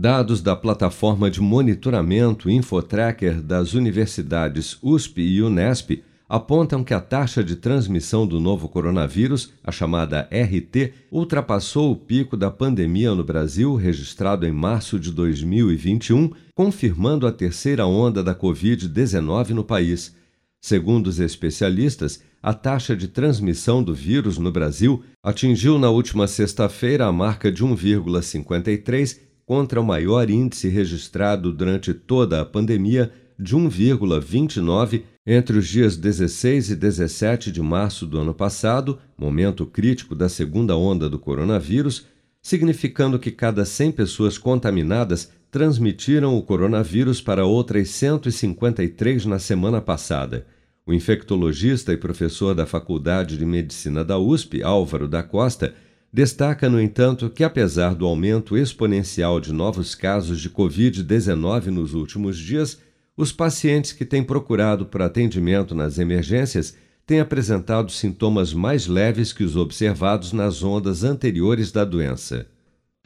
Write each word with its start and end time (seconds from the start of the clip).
Dados 0.00 0.40
da 0.40 0.56
plataforma 0.56 1.30
de 1.30 1.42
monitoramento 1.42 2.48
Infotracker 2.48 3.42
das 3.42 3.74
universidades 3.74 4.78
USP 4.82 5.20
e 5.20 5.42
Unesp 5.42 6.02
apontam 6.26 6.82
que 6.82 6.94
a 6.94 7.00
taxa 7.02 7.44
de 7.44 7.54
transmissão 7.54 8.26
do 8.26 8.40
novo 8.40 8.66
coronavírus, 8.66 9.52
a 9.62 9.70
chamada 9.70 10.26
RT, 10.32 10.94
ultrapassou 11.12 11.92
o 11.92 11.96
pico 11.96 12.34
da 12.34 12.50
pandemia 12.50 13.14
no 13.14 13.22
Brasil, 13.22 13.74
registrado 13.74 14.46
em 14.46 14.50
março 14.50 14.98
de 14.98 15.12
2021, 15.12 16.30
confirmando 16.54 17.26
a 17.26 17.32
terceira 17.32 17.84
onda 17.84 18.22
da 18.22 18.34
Covid-19 18.34 19.50
no 19.50 19.62
país. 19.62 20.16
Segundo 20.62 21.08
os 21.08 21.20
especialistas, 21.20 22.22
a 22.42 22.54
taxa 22.54 22.96
de 22.96 23.06
transmissão 23.06 23.82
do 23.82 23.94
vírus 23.94 24.38
no 24.38 24.50
Brasil 24.50 25.04
atingiu 25.22 25.78
na 25.78 25.90
última 25.90 26.26
sexta-feira 26.26 27.04
a 27.04 27.12
marca 27.12 27.52
de 27.52 27.62
1,53 27.62 29.28
contra 29.50 29.80
o 29.80 29.84
maior 29.84 30.30
índice 30.30 30.68
registrado 30.68 31.52
durante 31.52 31.92
toda 31.92 32.40
a 32.40 32.44
pandemia 32.44 33.10
de 33.36 33.56
1,29 33.56 35.02
entre 35.26 35.58
os 35.58 35.66
dias 35.66 35.96
16 35.96 36.70
e 36.70 36.76
17 36.76 37.50
de 37.50 37.60
março 37.60 38.06
do 38.06 38.20
ano 38.20 38.32
passado, 38.32 39.00
momento 39.18 39.66
crítico 39.66 40.14
da 40.14 40.28
segunda 40.28 40.76
onda 40.76 41.10
do 41.10 41.18
coronavírus, 41.18 42.06
significando 42.40 43.18
que 43.18 43.32
cada 43.32 43.64
100 43.64 43.90
pessoas 43.90 44.38
contaminadas 44.38 45.32
transmitiram 45.50 46.38
o 46.38 46.42
coronavírus 46.42 47.20
para 47.20 47.44
outras 47.44 47.90
153 47.90 49.26
na 49.26 49.40
semana 49.40 49.80
passada. 49.80 50.46
O 50.86 50.94
infectologista 50.94 51.92
e 51.92 51.96
professor 51.96 52.54
da 52.54 52.66
Faculdade 52.66 53.36
de 53.36 53.44
Medicina 53.44 54.04
da 54.04 54.16
USP, 54.16 54.62
Álvaro 54.62 55.08
da 55.08 55.24
Costa, 55.24 55.74
Destaca, 56.12 56.68
no 56.68 56.80
entanto, 56.80 57.30
que 57.30 57.44
apesar 57.44 57.94
do 57.94 58.04
aumento 58.04 58.56
exponencial 58.56 59.38
de 59.38 59.52
novos 59.52 59.94
casos 59.94 60.40
de 60.40 60.50
Covid-19 60.50 61.66
nos 61.66 61.94
últimos 61.94 62.36
dias, 62.36 62.80
os 63.16 63.30
pacientes 63.30 63.92
que 63.92 64.04
têm 64.04 64.24
procurado 64.24 64.86
por 64.86 65.02
atendimento 65.02 65.72
nas 65.72 65.98
emergências 65.98 66.76
têm 67.06 67.20
apresentado 67.20 67.92
sintomas 67.92 68.52
mais 68.52 68.88
leves 68.88 69.32
que 69.32 69.44
os 69.44 69.54
observados 69.54 70.32
nas 70.32 70.64
ondas 70.64 71.04
anteriores 71.04 71.70
da 71.70 71.84
doença. 71.84 72.46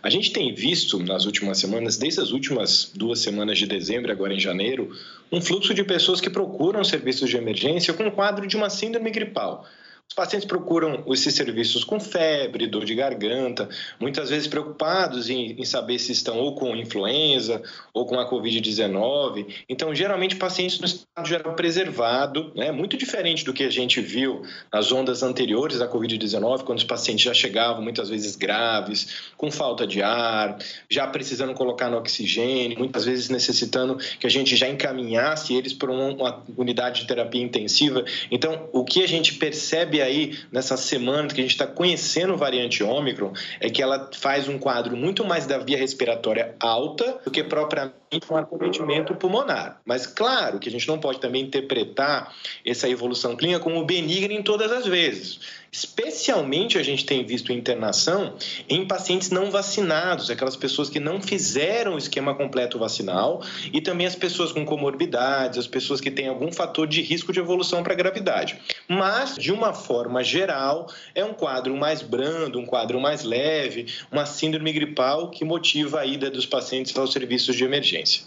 A 0.02 0.08
gente 0.08 0.32
tem 0.32 0.55
visto 0.55 0.98
nas 0.98 1.27
últimas 1.27 1.58
semanas, 1.58 1.98
desde 1.98 2.20
as 2.20 2.30
últimas 2.30 2.91
duas 2.94 3.20
semanas 3.20 3.58
de 3.58 3.66
dezembro, 3.66 4.12
agora 4.12 4.32
em 4.32 4.41
janeiro, 4.41 4.91
um 5.30 5.42
fluxo 5.42 5.75
de 5.75 5.84
pessoas 5.84 6.22
que 6.22 6.30
procuram 6.30 6.82
serviços 6.84 7.28
de 7.28 7.36
emergência 7.36 7.92
com 7.92 8.06
o 8.06 8.12
quadro 8.12 8.47
de 8.47 8.56
uma 8.56 8.70
síndrome 8.70 9.10
gripal. 9.10 9.66
Os 10.14 10.16
pacientes 10.16 10.46
procuram 10.46 11.02
esses 11.08 11.34
serviços 11.34 11.82
com 11.82 11.98
febre, 11.98 12.68
dor 12.68 12.84
de 12.84 12.94
garganta, 12.94 13.68
muitas 13.98 14.30
vezes 14.30 14.46
preocupados 14.46 15.28
em, 15.28 15.60
em 15.60 15.64
saber 15.64 15.98
se 15.98 16.12
estão 16.12 16.38
ou 16.38 16.54
com 16.54 16.76
influenza 16.76 17.60
ou 17.92 18.06
com 18.06 18.20
a 18.20 18.30
Covid-19. 18.30 19.64
Então, 19.68 19.92
geralmente, 19.92 20.36
pacientes 20.36 20.78
no 20.78 20.86
estado 20.86 21.26
geral 21.26 21.54
preservado, 21.54 22.52
né, 22.54 22.70
muito 22.70 22.96
diferente 22.96 23.44
do 23.44 23.52
que 23.52 23.64
a 23.64 23.70
gente 23.70 24.00
viu 24.00 24.42
nas 24.72 24.92
ondas 24.92 25.24
anteriores 25.24 25.78
da 25.78 25.88
Covid-19, 25.88 26.62
quando 26.62 26.78
os 26.78 26.84
pacientes 26.84 27.24
já 27.24 27.34
chegavam 27.34 27.82
muitas 27.82 28.08
vezes 28.08 28.36
graves, 28.36 29.32
com 29.36 29.50
falta 29.50 29.84
de 29.84 30.00
ar, 30.00 30.58
já 30.88 31.08
precisando 31.08 31.54
colocar 31.54 31.90
no 31.90 31.96
oxigênio, 31.96 32.78
muitas 32.78 33.04
vezes 33.04 33.28
necessitando 33.28 33.96
que 34.20 34.28
a 34.28 34.30
gente 34.30 34.54
já 34.54 34.68
encaminhasse 34.68 35.54
eles 35.54 35.72
para 35.72 35.90
uma 35.90 36.40
unidade 36.56 37.00
de 37.00 37.08
terapia 37.08 37.42
intensiva. 37.42 38.04
Então, 38.30 38.68
o 38.72 38.84
que 38.84 39.02
a 39.02 39.08
gente 39.08 39.34
percebe 39.34 39.94
percebe 39.94 40.03
aí 40.05 40.38
nessa 40.52 40.77
semana 40.77 41.28
que 41.28 41.41
a 41.41 41.42
gente 41.42 41.52
está 41.52 41.66
conhecendo 41.66 42.36
variante 42.36 42.83
Ômicron 42.83 43.33
é 43.60 43.70
que 43.70 43.83
ela 43.83 44.10
faz 44.14 44.48
um 44.48 44.58
quadro 44.58 44.97
muito 44.97 45.24
mais 45.24 45.47
da 45.47 45.58
via 45.58 45.78
respiratória 45.78 46.55
alta 46.60 47.20
do 47.24 47.30
que 47.30 47.42
propriamente 47.42 48.03
um 48.30 48.36
acometimento 48.36 49.14
pulmonar. 49.14 49.80
Mas 49.84 50.06
claro 50.06 50.58
que 50.58 50.68
a 50.68 50.72
gente 50.72 50.86
não 50.88 50.98
pode 50.98 51.20
também 51.20 51.42
interpretar 51.42 52.34
essa 52.64 52.88
evolução 52.88 53.36
clínica 53.36 53.60
como 53.60 53.84
benigna 53.84 54.34
em 54.34 54.42
todas 54.42 54.70
as 54.70 54.86
vezes. 54.86 55.41
Especialmente 55.75 56.78
a 56.78 56.84
gente 56.84 57.04
tem 57.04 57.26
visto 57.26 57.53
internação 57.53 58.34
em 58.69 58.86
pacientes 58.86 59.30
não 59.30 59.50
vacinados, 59.50 60.30
aquelas 60.30 60.54
pessoas 60.54 60.88
que 60.88 61.00
não 61.00 61.20
fizeram 61.20 61.97
o 61.97 61.98
esquema 61.98 62.32
completo 62.32 62.78
vacinal 62.78 63.42
e 63.72 63.80
também 63.80 64.06
as 64.06 64.14
pessoas 64.14 64.53
com 64.53 64.64
comorbidades, 64.64 65.58
as 65.58 65.66
pessoas 65.66 66.00
que 66.00 66.12
têm 66.12 66.28
algum 66.28 66.53
fator 66.53 66.86
de 66.86 67.03
risco 67.03 67.32
de 67.32 67.41
evolução 67.41 67.82
para 67.82 67.92
a 67.92 67.97
gravidade. 67.97 68.56
Mas, 68.86 69.34
de 69.34 69.50
uma 69.50 69.74
forma 69.74 70.22
geral, 70.22 70.88
é 71.12 71.24
um 71.24 71.34
quadro 71.34 71.76
mais 71.76 72.03
brando, 72.03 72.60
um 72.60 72.66
quadro 72.66 73.00
mais 73.00 73.24
leve, 73.24 73.86
uma 74.12 74.26
síndrome 74.26 74.72
gripal 74.72 75.28
que 75.28 75.44
motiva 75.44 75.98
a 75.98 76.06
ida 76.06 76.30
dos 76.30 76.47
pacientes 76.47 76.97
aos 76.97 77.12
serviços 77.12 77.56
de 77.56 77.64
emergência. 78.04 78.26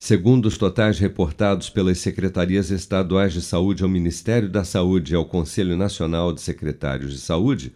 Segundo 0.00 0.46
os 0.46 0.56
totais 0.58 0.98
reportados 0.98 1.70
pelas 1.70 1.98
secretarias 1.98 2.70
estaduais 2.70 3.32
de 3.32 3.40
saúde 3.40 3.82
ao 3.82 3.88
Ministério 3.88 4.50
da 4.50 4.62
Saúde 4.62 5.14
e 5.14 5.16
ao 5.16 5.24
Conselho 5.24 5.76
Nacional 5.76 6.32
de 6.32 6.40
Secretários 6.42 7.12
de 7.12 7.18
Saúde, 7.18 7.74